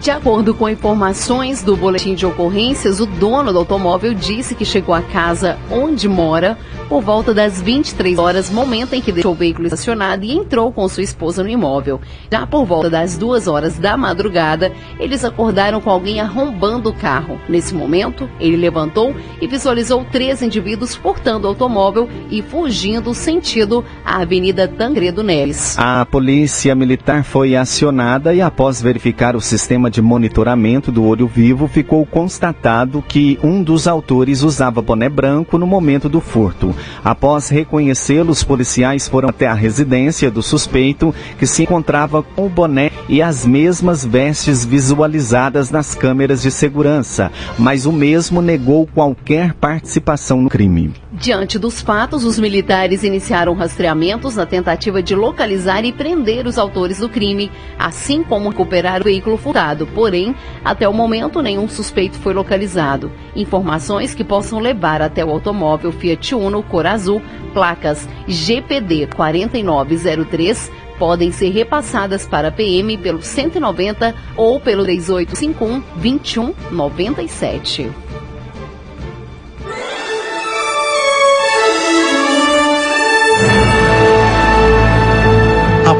De 0.00 0.10
acordo 0.10 0.52
com 0.52 0.68
informações 0.68 1.62
do 1.62 1.76
boletim 1.76 2.14
de 2.14 2.26
ocorrências, 2.26 3.00
o 3.00 3.06
dono 3.06 3.52
do 3.52 3.58
automóvel 3.60 4.12
disse 4.12 4.54
que 4.54 4.64
chegou 4.64 4.94
à 4.94 5.00
casa 5.00 5.56
onde 5.70 6.08
mora 6.08 6.58
por 6.88 7.00
volta 7.00 7.32
das 7.32 7.62
23 7.62 8.18
horas, 8.18 8.50
momento 8.50 8.94
em 8.94 9.00
que 9.00 9.10
deixou 9.10 9.32
o 9.32 9.34
veículo 9.34 9.66
estacionado 9.66 10.24
e 10.24 10.32
entrou 10.32 10.70
com 10.70 10.86
sua 10.88 11.02
esposa 11.02 11.42
no 11.42 11.48
imóvel. 11.48 12.00
Já 12.30 12.46
por 12.46 12.64
volta 12.64 12.90
das 12.90 13.16
duas 13.16 13.48
horas 13.48 13.78
da 13.78 13.96
madrugada, 13.96 14.70
eles 14.98 15.24
acordaram 15.24 15.80
com 15.80 15.90
alguém 15.90 16.20
arrombando 16.20 16.90
o 16.90 16.94
carro. 16.94 17.40
Nesse 17.48 17.74
momento, 17.74 18.28
ele 18.38 18.56
levantou 18.56 19.14
e 19.40 19.46
visualizou 19.46 20.04
três 20.04 20.42
indivíduos 20.42 20.94
furtando 20.94 21.46
o 21.46 21.48
automóvel 21.48 22.08
e 22.30 22.42
fugindo 22.42 23.14
sentido 23.14 23.84
à 24.04 24.20
Avenida 24.20 24.68
Tangredo 24.68 25.22
Neves. 25.22 25.78
A 25.78 26.04
polícia 26.04 26.74
militar 26.74 27.24
foi 27.24 27.43
acionada 27.54 28.32
e 28.32 28.40
após 28.40 28.80
verificar 28.80 29.36
o 29.36 29.40
sistema 29.40 29.90
de 29.90 30.00
monitoramento 30.00 30.90
do 30.90 31.04
olho 31.04 31.26
vivo, 31.26 31.68
ficou 31.68 32.06
constatado 32.06 33.02
que 33.06 33.38
um 33.42 33.62
dos 33.62 33.86
autores 33.86 34.42
usava 34.42 34.80
boné 34.80 35.08
branco 35.08 35.58
no 35.58 35.66
momento 35.66 36.08
do 36.08 36.20
furto. 36.20 36.74
Após 37.04 37.48
reconhecê-lo, 37.48 38.30
os 38.30 38.42
policiais 38.42 39.06
foram 39.06 39.28
até 39.28 39.46
a 39.46 39.54
residência 39.54 40.30
do 40.30 40.42
suspeito, 40.42 41.14
que 41.38 41.46
se 41.46 41.64
encontrava 41.64 42.22
com 42.22 42.46
o 42.46 42.50
boné 42.50 42.90
e 43.08 43.20
as 43.20 43.44
mesmas 43.44 44.04
vestes 44.04 44.64
visualizadas 44.64 45.70
nas 45.70 45.94
câmeras 45.94 46.40
de 46.40 46.50
segurança, 46.50 47.30
mas 47.58 47.84
o 47.84 47.92
mesmo 47.92 48.40
negou 48.40 48.86
qualquer 48.86 49.52
participação 49.54 50.40
no 50.40 50.48
crime. 50.48 51.03
Diante 51.16 51.60
dos 51.60 51.80
fatos, 51.80 52.24
os 52.24 52.40
militares 52.40 53.04
iniciaram 53.04 53.54
rastreamentos 53.54 54.34
na 54.34 54.44
tentativa 54.44 55.00
de 55.00 55.14
localizar 55.14 55.84
e 55.84 55.92
prender 55.92 56.44
os 56.44 56.58
autores 56.58 56.98
do 56.98 57.08
crime, 57.08 57.52
assim 57.78 58.24
como 58.24 58.48
recuperar 58.48 59.00
o 59.00 59.04
veículo 59.04 59.36
furtado. 59.36 59.86
Porém, 59.86 60.34
até 60.64 60.88
o 60.88 60.92
momento, 60.92 61.40
nenhum 61.40 61.68
suspeito 61.68 62.18
foi 62.18 62.34
localizado. 62.34 63.12
Informações 63.36 64.12
que 64.12 64.24
possam 64.24 64.58
levar 64.58 65.00
até 65.00 65.24
o 65.24 65.30
automóvel 65.30 65.92
Fiat 65.92 66.34
Uno 66.34 66.64
cor 66.64 66.84
azul, 66.84 67.22
placas 67.52 68.08
GPD 68.26 69.06
4903, 69.14 70.68
podem 70.98 71.30
ser 71.30 71.50
repassadas 71.50 72.26
para 72.26 72.48
a 72.48 72.52
PM 72.52 72.98
pelo 72.98 73.22
190 73.22 74.12
ou 74.36 74.58
pelo 74.58 74.82
3851 74.82 75.80
2197. 75.94 78.03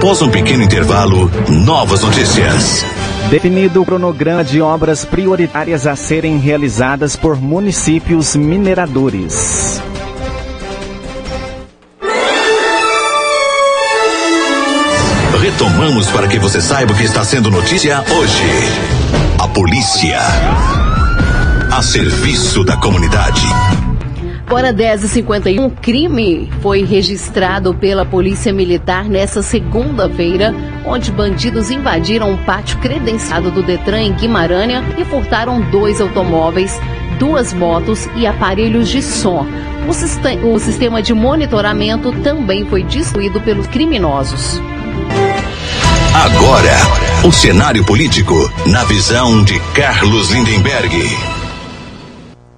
Após 0.04 0.20
um 0.20 0.28
pequeno 0.28 0.62
intervalo, 0.62 1.30
novas 1.48 2.02
notícias. 2.02 2.84
Definido 3.30 3.80
o 3.80 3.86
cronograma 3.86 4.44
de 4.44 4.60
obras 4.60 5.02
prioritárias 5.02 5.86
a 5.86 5.96
serem 5.96 6.36
realizadas 6.36 7.16
por 7.16 7.40
municípios 7.40 8.36
mineradores. 8.36 9.80
Retomamos 15.40 16.10
para 16.10 16.28
que 16.28 16.38
você 16.38 16.60
saiba 16.60 16.92
o 16.92 16.96
que 16.96 17.04
está 17.04 17.24
sendo 17.24 17.50
notícia 17.50 18.04
hoje. 18.10 18.44
A 19.42 19.48
polícia. 19.48 20.20
A 21.72 21.82
serviço 21.82 22.62
da 22.62 22.76
comunidade. 22.76 23.40
Agora 24.46 24.74
10h51, 24.74 25.58
um 25.58 25.70
crime 25.70 26.50
foi 26.60 26.84
registrado 26.84 27.74
pela 27.74 28.04
Polícia 28.04 28.52
Militar 28.52 29.06
nessa 29.06 29.42
segunda-feira, 29.42 30.54
onde 30.84 31.10
bandidos 31.10 31.70
invadiram 31.70 32.30
um 32.30 32.36
pátio 32.36 32.78
credenciado 32.78 33.50
do 33.50 33.62
Detran 33.62 34.02
em 34.02 34.12
Guimarães 34.12 34.84
e 34.98 35.04
furtaram 35.04 35.60
dois 35.70 36.00
automóveis, 36.00 36.78
duas 37.18 37.54
motos 37.54 38.06
e 38.16 38.26
aparelhos 38.26 38.90
de 38.90 39.02
som. 39.02 39.46
O, 39.88 40.52
o 40.54 40.58
sistema 40.60 41.02
de 41.02 41.14
monitoramento 41.14 42.12
também 42.22 42.66
foi 42.66 42.82
destruído 42.84 43.40
pelos 43.40 43.66
criminosos. 43.66 44.60
Agora, 46.14 46.76
o 47.26 47.32
cenário 47.32 47.82
político 47.84 48.34
na 48.66 48.84
visão 48.84 49.42
de 49.42 49.58
Carlos 49.74 50.30
Lindenberg. 50.30 51.33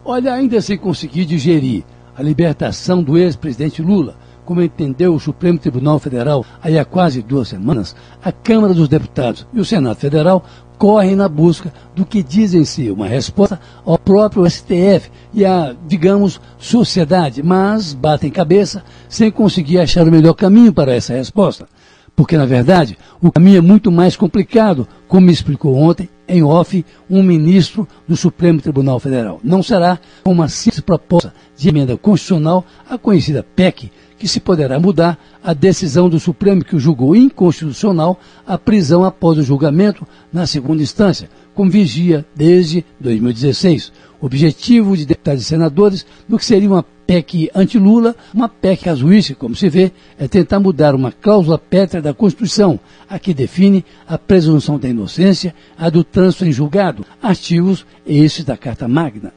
Olha, 0.08 0.34
ainda 0.34 0.60
sem 0.60 0.78
conseguir 0.78 1.24
digerir 1.24 1.82
a 2.16 2.22
libertação 2.22 3.02
do 3.02 3.18
ex-presidente 3.18 3.82
Lula, 3.82 4.14
como 4.44 4.62
entendeu 4.62 5.12
o 5.12 5.18
Supremo 5.18 5.58
Tribunal 5.58 5.98
Federal 5.98 6.46
aí 6.62 6.78
há 6.78 6.84
quase 6.84 7.22
duas 7.22 7.48
semanas, 7.48 7.96
a 8.22 8.30
Câmara 8.30 8.72
dos 8.72 8.88
Deputados 8.88 9.44
e 9.52 9.58
o 9.58 9.64
Senado 9.64 9.96
Federal 9.96 10.44
correm 10.78 11.16
na 11.16 11.28
busca 11.28 11.74
do 11.92 12.06
que 12.06 12.22
dizem 12.22 12.64
ser 12.64 12.92
uma 12.92 13.08
resposta 13.08 13.58
ao 13.84 13.98
próprio 13.98 14.48
STF 14.48 15.10
e 15.34 15.44
à, 15.44 15.74
digamos, 15.88 16.40
sociedade, 16.56 17.42
mas 17.42 17.92
batem 17.92 18.30
cabeça 18.30 18.84
sem 19.08 19.28
conseguir 19.28 19.80
achar 19.80 20.06
o 20.06 20.12
melhor 20.12 20.34
caminho 20.34 20.72
para 20.72 20.94
essa 20.94 21.14
resposta. 21.14 21.66
Porque, 22.14 22.36
na 22.36 22.46
verdade, 22.46 22.96
o 23.20 23.32
caminho 23.32 23.58
é 23.58 23.60
muito 23.60 23.90
mais 23.90 24.16
complicado, 24.16 24.86
como 25.08 25.26
me 25.26 25.32
explicou 25.32 25.74
ontem, 25.74 26.08
em 26.28 26.42
off, 26.42 26.84
um 27.08 27.22
ministro 27.22 27.86
do 28.06 28.16
Supremo 28.16 28.60
Tribunal 28.60 28.98
Federal. 28.98 29.40
Não 29.42 29.62
será 29.62 29.98
uma 30.24 30.48
simples 30.48 30.80
proposta 30.80 31.32
de 31.56 31.68
emenda 31.68 31.96
constitucional, 31.96 32.64
a 32.88 32.98
conhecida 32.98 33.46
PEC, 33.54 33.90
que 34.18 34.26
se 34.26 34.40
poderá 34.40 34.80
mudar 34.80 35.18
a 35.42 35.52
decisão 35.52 36.08
do 36.08 36.18
Supremo 36.18 36.64
que 36.64 36.78
julgou 36.78 37.14
inconstitucional 37.14 38.18
a 38.46 38.56
prisão 38.56 39.04
após 39.04 39.38
o 39.38 39.42
julgamento 39.42 40.06
na 40.32 40.46
segunda 40.46 40.82
instância, 40.82 41.28
como 41.54 41.70
vigia 41.70 42.24
desde 42.34 42.84
2016. 42.98 43.92
Objetivo 44.20 44.96
de 44.96 45.06
deputados 45.06 45.42
e 45.42 45.44
senadores 45.44 46.06
do 46.28 46.38
que 46.38 46.44
seria 46.44 46.68
uma 46.68 46.84
PEC 47.06 47.50
anti-Lula, 47.54 48.16
uma 48.34 48.48
PEC 48.48 48.84
casuística, 48.84 49.38
como 49.38 49.54
se 49.54 49.68
vê, 49.68 49.92
é 50.18 50.26
tentar 50.26 50.58
mudar 50.58 50.94
uma 50.94 51.12
cláusula 51.12 51.58
pétrea 51.58 52.02
da 52.02 52.12
Constituição, 52.12 52.80
a 53.08 53.18
que 53.18 53.32
define 53.32 53.84
a 54.08 54.18
presunção 54.18 54.78
da 54.78 54.88
inocência, 54.88 55.54
a 55.78 55.88
do 55.88 56.02
trânsito 56.02 56.44
em 56.44 56.52
julgado, 56.52 57.06
artigos 57.22 57.86
esses 58.06 58.44
da 58.44 58.56
Carta 58.56 58.88
Magna. 58.88 59.32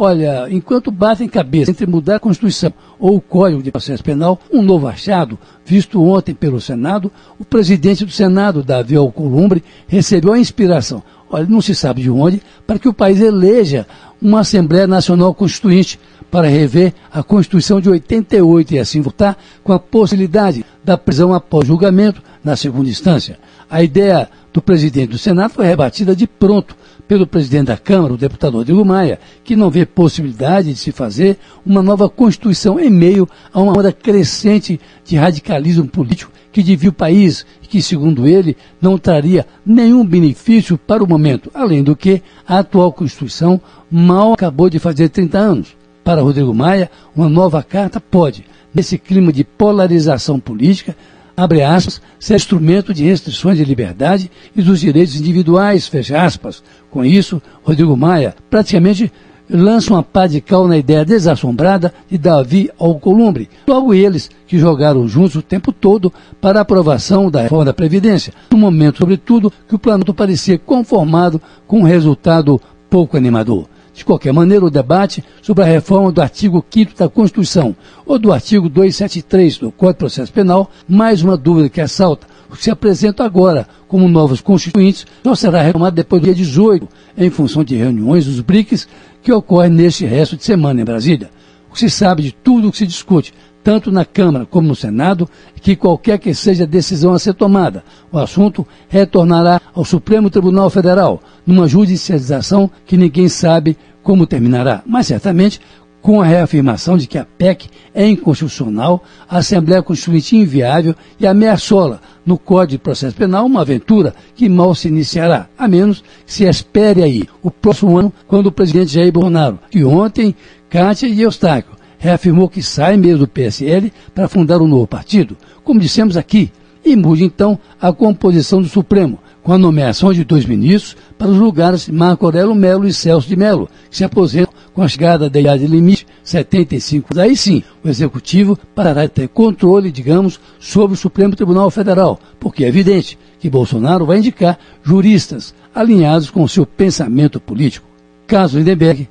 Olha, 0.00 0.46
enquanto 0.48 0.92
batem 0.92 1.28
cabeça 1.28 1.72
entre 1.72 1.84
mudar 1.84 2.16
a 2.16 2.20
Constituição 2.20 2.72
ou 3.00 3.16
o 3.16 3.20
Código 3.20 3.60
de 3.60 3.72
Processo 3.72 4.04
Penal, 4.04 4.38
um 4.48 4.62
novo 4.62 4.86
achado, 4.86 5.36
visto 5.64 6.00
ontem 6.00 6.32
pelo 6.32 6.60
Senado, 6.60 7.10
o 7.36 7.44
presidente 7.44 8.04
do 8.04 8.12
Senado, 8.12 8.62
Davi 8.62 8.94
Alcolumbre, 8.94 9.64
recebeu 9.88 10.32
a 10.32 10.38
inspiração, 10.38 11.02
olha, 11.28 11.46
não 11.46 11.60
se 11.60 11.74
sabe 11.74 12.02
de 12.02 12.10
onde, 12.10 12.40
para 12.64 12.78
que 12.78 12.88
o 12.88 12.94
país 12.94 13.20
eleja 13.20 13.88
uma 14.20 14.40
Assembleia 14.40 14.86
Nacional 14.86 15.34
Constituinte 15.34 15.98
para 16.30 16.48
rever 16.48 16.92
a 17.12 17.22
Constituição 17.22 17.80
de 17.80 17.88
88 17.88 18.74
e 18.74 18.78
assim 18.78 19.00
votar 19.00 19.36
com 19.64 19.72
a 19.72 19.78
possibilidade 19.78 20.64
da 20.84 20.98
prisão 20.98 21.32
após 21.32 21.66
julgamento 21.66 22.22
na 22.44 22.56
segunda 22.56 22.88
instância. 22.88 23.38
A 23.70 23.82
ideia 23.82 24.28
do 24.58 24.62
presidente 24.62 25.10
do 25.10 25.18
Senado 25.18 25.52
foi 25.52 25.66
rebatida 25.66 26.16
de 26.16 26.26
pronto 26.26 26.76
pelo 27.06 27.28
presidente 27.28 27.66
da 27.66 27.76
Câmara, 27.76 28.12
o 28.12 28.18
deputado 28.18 28.56
Rodrigo 28.56 28.84
Maia, 28.84 29.20
que 29.44 29.54
não 29.54 29.70
vê 29.70 29.86
possibilidade 29.86 30.72
de 30.72 30.78
se 30.78 30.90
fazer 30.90 31.38
uma 31.64 31.80
nova 31.80 32.08
Constituição 32.08 32.78
em 32.78 32.90
meio 32.90 33.28
a 33.52 33.60
uma 33.60 33.72
onda 33.78 33.92
crescente 33.92 34.80
de 35.04 35.16
radicalismo 35.16 35.86
político 35.86 36.32
que 36.50 36.60
divide 36.60 36.88
o 36.88 36.92
país 36.92 37.46
e 37.62 37.68
que, 37.68 37.80
segundo 37.80 38.26
ele, 38.26 38.56
não 38.80 38.98
traria 38.98 39.46
nenhum 39.64 40.04
benefício 40.04 40.76
para 40.76 41.04
o 41.04 41.08
momento, 41.08 41.52
além 41.54 41.84
do 41.84 41.94
que 41.94 42.20
a 42.46 42.58
atual 42.58 42.92
Constituição 42.92 43.60
mal 43.88 44.32
acabou 44.32 44.68
de 44.68 44.80
fazer 44.80 45.08
30 45.08 45.38
anos. 45.38 45.76
Para 46.02 46.22
Rodrigo 46.22 46.52
Maia, 46.52 46.90
uma 47.14 47.28
nova 47.28 47.62
carta 47.62 48.00
pode, 48.00 48.44
nesse 48.74 48.98
clima 48.98 49.32
de 49.32 49.44
polarização 49.44 50.40
política, 50.40 50.96
abre 51.38 51.62
aspas, 51.62 52.02
ser 52.18 52.34
instrumento 52.34 52.92
de 52.92 53.04
restrições 53.04 53.56
de 53.56 53.64
liberdade 53.64 54.28
e 54.56 54.60
dos 54.60 54.80
direitos 54.80 55.14
individuais, 55.14 55.86
fecha 55.86 56.20
aspas. 56.20 56.64
Com 56.90 57.04
isso, 57.04 57.40
Rodrigo 57.62 57.96
Maia 57.96 58.34
praticamente 58.50 59.12
lança 59.48 59.94
uma 59.94 60.02
pá 60.02 60.26
de 60.26 60.40
cal 60.40 60.66
na 60.66 60.76
ideia 60.76 61.04
desassombrada 61.04 61.94
de 62.10 62.18
Davi 62.18 62.68
Alcolumbre, 62.76 63.48
logo 63.68 63.94
eles 63.94 64.28
que 64.48 64.58
jogaram 64.58 65.06
juntos 65.06 65.36
o 65.36 65.42
tempo 65.42 65.72
todo 65.72 66.12
para 66.40 66.58
a 66.58 66.62
aprovação 66.62 67.30
da 67.30 67.42
reforma 67.42 67.66
da 67.66 67.72
Previdência, 67.72 68.34
no 68.50 68.58
momento, 68.58 68.98
sobretudo, 68.98 69.52
que 69.68 69.76
o 69.76 69.78
Planalto 69.78 70.12
parecia 70.12 70.58
conformado 70.58 71.40
com 71.68 71.80
um 71.80 71.84
resultado 71.84 72.60
pouco 72.90 73.16
animador. 73.16 73.68
De 73.98 74.04
qualquer 74.04 74.32
maneira, 74.32 74.64
o 74.64 74.70
debate 74.70 75.24
sobre 75.42 75.64
a 75.64 75.66
reforma 75.66 76.12
do 76.12 76.22
artigo 76.22 76.64
5 76.70 76.96
da 76.96 77.08
Constituição 77.08 77.74
ou 78.06 78.16
do 78.16 78.32
artigo 78.32 78.68
273 78.68 79.58
do 79.58 79.72
Código 79.72 79.94
de 79.94 79.98
Processo 79.98 80.32
Penal, 80.32 80.70
mais 80.88 81.20
uma 81.20 81.36
dúvida 81.36 81.68
que 81.68 81.80
assalta 81.80 82.24
se 82.56 82.70
apresenta 82.70 83.24
agora 83.24 83.66
como 83.88 84.08
novos 84.08 84.40
constituintes, 84.40 85.04
só 85.24 85.34
será 85.34 85.62
retomado 85.62 85.96
depois 85.96 86.22
do 86.22 86.26
dia 86.26 86.34
18, 86.34 86.86
em 87.16 87.28
função 87.28 87.64
de 87.64 87.74
reuniões 87.74 88.24
dos 88.24 88.40
BRICS 88.40 88.86
que 89.20 89.32
ocorrem 89.32 89.72
neste 89.72 90.06
resto 90.06 90.36
de 90.36 90.44
semana 90.44 90.80
em 90.80 90.84
Brasília. 90.84 91.28
O 91.68 91.72
que 91.72 91.80
se 91.80 91.90
sabe 91.90 92.22
de 92.22 92.30
tudo 92.30 92.68
o 92.68 92.70
que 92.70 92.78
se 92.78 92.86
discute, 92.86 93.34
tanto 93.68 93.92
na 93.92 94.02
Câmara 94.02 94.46
como 94.46 94.66
no 94.66 94.74
Senado, 94.74 95.28
que 95.60 95.76
qualquer 95.76 96.18
que 96.18 96.32
seja 96.32 96.64
a 96.64 96.66
decisão 96.66 97.12
a 97.12 97.18
ser 97.18 97.34
tomada, 97.34 97.84
o 98.10 98.18
assunto 98.18 98.66
retornará 98.88 99.60
ao 99.74 99.84
Supremo 99.84 100.30
Tribunal 100.30 100.70
Federal, 100.70 101.20
numa 101.46 101.68
judicialização 101.68 102.70
que 102.86 102.96
ninguém 102.96 103.28
sabe 103.28 103.76
como 104.02 104.26
terminará, 104.26 104.82
mas 104.86 105.08
certamente 105.08 105.60
com 106.00 106.22
a 106.22 106.24
reafirmação 106.24 106.96
de 106.96 107.06
que 107.06 107.18
a 107.18 107.26
PEC 107.26 107.68
é 107.92 108.08
inconstitucional, 108.08 109.04
a 109.28 109.36
Assembleia 109.36 109.82
Constituinte 109.82 110.34
inviável 110.34 110.94
e 111.20 111.26
ameaçou-la 111.26 112.00
no 112.24 112.38
Código 112.38 112.70
de 112.70 112.78
Processo 112.78 113.16
Penal, 113.16 113.44
uma 113.44 113.60
aventura 113.60 114.14
que 114.34 114.48
mal 114.48 114.74
se 114.74 114.88
iniciará, 114.88 115.46
a 115.58 115.68
menos 115.68 116.02
que 116.24 116.32
se 116.32 116.44
espere 116.44 117.02
aí 117.02 117.28
o 117.42 117.50
próximo 117.50 117.98
ano, 117.98 118.10
quando 118.26 118.46
o 118.46 118.52
presidente 118.52 118.94
Jair 118.94 119.12
Bolsonaro, 119.12 119.58
que 119.70 119.84
ontem, 119.84 120.34
Cátia 120.70 121.06
e 121.06 121.20
Eustáquio, 121.20 121.76
reafirmou 121.98 122.48
que 122.48 122.62
sai 122.62 122.96
mesmo 122.96 123.18
do 123.18 123.28
PSL 123.28 123.92
para 124.14 124.28
fundar 124.28 124.62
um 124.62 124.66
novo 124.66 124.86
partido, 124.86 125.36
como 125.62 125.80
dissemos 125.80 126.16
aqui, 126.16 126.50
e 126.84 126.96
mude 126.96 127.24
então 127.24 127.58
a 127.80 127.92
composição 127.92 128.62
do 128.62 128.68
Supremo, 128.68 129.18
com 129.42 129.52
a 129.52 129.58
nomeação 129.58 130.12
de 130.12 130.24
dois 130.24 130.44
ministros 130.44 130.96
para 131.16 131.28
os 131.28 131.36
lugares 131.36 131.88
Marco 131.88 132.24
Aurélio 132.24 132.54
Melo 132.54 132.86
e 132.86 132.92
Celso 132.92 133.28
de 133.28 133.36
Melo, 133.36 133.68
que 133.90 133.96
se 133.96 134.04
aposentam 134.04 134.52
com 134.74 134.82
a 134.82 134.88
chegada 134.88 135.28
da 135.28 135.40
idade 135.40 135.66
limite, 135.66 136.06
75 136.22 137.18
Aí 137.18 137.36
sim, 137.36 137.62
o 137.82 137.88
Executivo 137.88 138.58
parará 138.74 139.06
de 139.06 139.12
ter 139.12 139.28
controle, 139.28 139.90
digamos, 139.90 140.38
sobre 140.58 140.94
o 140.94 140.98
Supremo 140.98 141.34
Tribunal 141.34 141.70
Federal, 141.70 142.18
porque 142.38 142.64
é 142.64 142.68
evidente 142.68 143.18
que 143.40 143.50
Bolsonaro 143.50 144.06
vai 144.06 144.18
indicar 144.18 144.58
juristas 144.82 145.54
alinhados 145.74 146.30
com 146.30 146.42
o 146.42 146.48
seu 146.48 146.66
pensamento 146.66 147.40
político. 147.40 147.86
Caso 148.26 148.58
Lindenberg, 148.58 149.08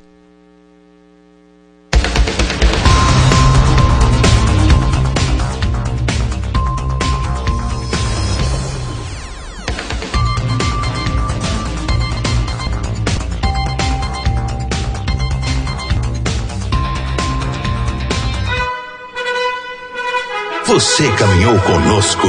Você 20.78 21.12
caminhou 21.14 21.60
conosco 21.62 22.28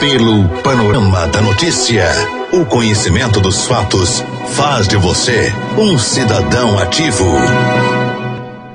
pelo 0.00 0.48
panorama 0.64 1.24
da 1.28 1.40
notícia. 1.40 2.04
O 2.50 2.66
conhecimento 2.66 3.40
dos 3.40 3.64
fatos 3.68 4.24
faz 4.56 4.88
de 4.88 4.96
você 4.96 5.54
um 5.78 5.96
cidadão 5.96 6.76
ativo. 6.80 7.24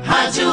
Rádio 0.02 0.49